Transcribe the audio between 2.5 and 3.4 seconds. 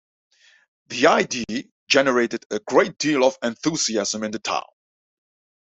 great deal of